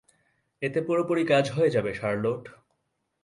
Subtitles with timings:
[0.61, 2.43] এতে পুরোপুরি কাজ হয়ে যাবে, শার্লোট।